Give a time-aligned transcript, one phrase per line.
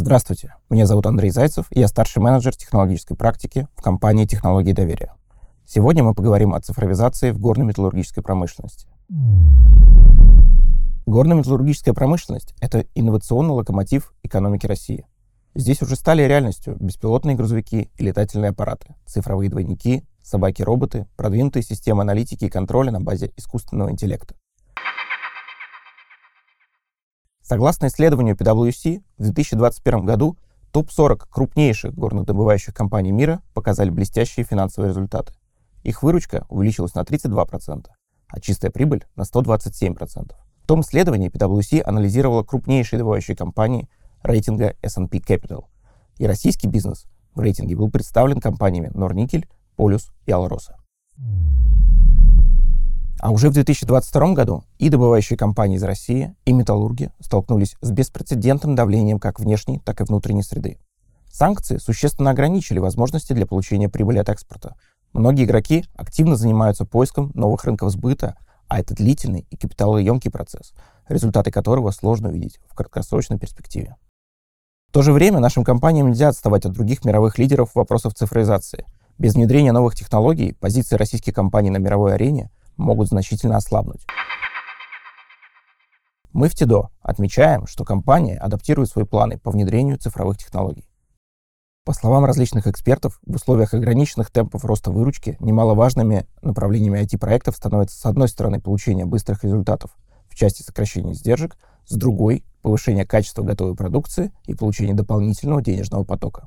[0.00, 5.12] Здравствуйте, меня зовут Андрей Зайцев, и я старший менеджер технологической практики в компании «Технологии доверия».
[5.66, 8.88] Сегодня мы поговорим о цифровизации в горно-металлургической промышленности.
[11.04, 15.04] Горно-металлургическая промышленность– это инновационный локомотив экономики России.
[15.54, 22.46] Здесь уже стали реальностью беспилотные грузовики и летательные аппараты, цифровые двойники, собаки-роботы, продвинутые системы аналитики
[22.46, 24.34] и контроля на базе искусственного интеллекта.
[27.50, 30.36] Согласно исследованию PwC, в 2021 году
[30.70, 35.32] топ-40 крупнейших горнодобывающих компаний мира показали блестящие финансовые результаты.
[35.82, 37.86] Их выручка увеличилась на 32%,
[38.28, 40.30] а чистая прибыль на 127%.
[40.62, 43.88] В том исследовании PwC анализировала крупнейшие добывающие компании
[44.22, 45.64] рейтинга S&P Capital.
[46.18, 50.79] И российский бизнес в рейтинге был представлен компаниями Норникель, Полюс и Алроса.
[53.20, 58.74] А уже в 2022 году и добывающие компании из России, и металлурги столкнулись с беспрецедентным
[58.74, 60.78] давлением как внешней, так и внутренней среды.
[61.30, 64.74] Санкции существенно ограничили возможности для получения прибыли от экспорта.
[65.12, 68.36] Многие игроки активно занимаются поиском новых рынков сбыта,
[68.68, 70.72] а это длительный и капиталоемкий процесс,
[71.06, 73.96] результаты которого сложно увидеть в краткосрочной перспективе.
[74.88, 78.86] В то же время нашим компаниям нельзя отставать от других мировых лидеров в вопросах цифровизации.
[79.18, 82.50] Без внедрения новых технологий позиции российских компаний на мировой арене
[82.80, 84.06] могут значительно ослабнуть.
[86.32, 90.86] Мы в ТИДО отмечаем, что компания адаптирует свои планы по внедрению цифровых технологий.
[91.84, 98.06] По словам различных экспертов, в условиях ограниченных темпов роста выручки немаловажными направлениями IT-проектов становятся с
[98.06, 99.96] одной стороны получение быстрых результатов
[100.28, 106.46] в части сокращения издержек, с другой— повышение качества готовой продукции и получение дополнительного денежного потока.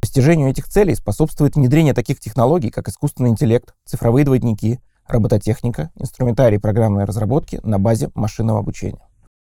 [0.00, 7.04] Достижению этих целей способствует внедрение таких технологий, как искусственный интеллект, цифровые двойники, робототехника, инструментарий программной
[7.04, 9.06] разработки на базе машинного обучения.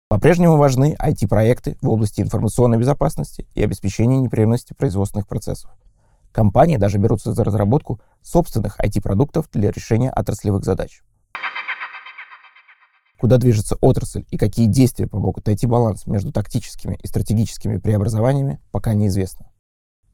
[0.08, 5.70] По-прежнему важны IT-проекты в области информационной безопасности и обеспечения непрерывности производственных процессов.
[6.32, 11.02] Компании даже берутся за разработку собственных IT-продуктов для решения отраслевых задач.
[13.20, 18.94] Куда движется отрасль и какие действия помогут найти баланс между тактическими и стратегическими преобразованиями, пока
[18.94, 19.47] неизвестно.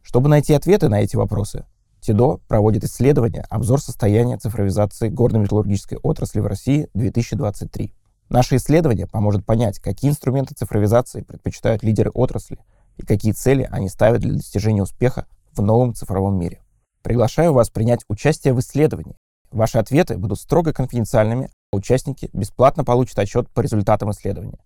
[0.04, 1.65] Чтобы найти ответы на эти вопросы,
[2.00, 7.91] ТИДО проводит исследование «Обзор состояния цифровизации горно-металлургической отрасли в России 2023».
[8.28, 12.59] Наше исследование поможет понять, какие инструменты цифровизации предпочитают лидеры отрасли
[12.98, 16.60] и какие цели они ставят для достижения успеха в новом цифровом мире.
[17.03, 19.16] Приглашаю вас принять участие в исследовании.
[19.50, 24.59] Ваши ответы будут строго конфиденциальными, а участники бесплатно получат отчет по результатам исследования.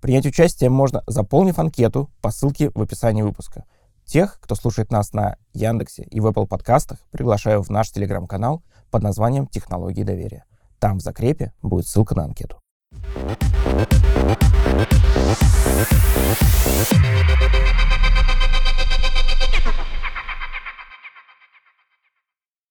[0.00, 3.64] Принять участие можно, заполнив анкету по ссылке в описании выпуска–
[4.06, 9.02] Тех, кто слушает нас на Яндексе и в Apple подкастах, приглашаю в наш телеграм-канал под
[9.02, 10.44] названием «Технологии доверия».
[10.78, 12.60] Там в закрепе будет ссылка на анкету.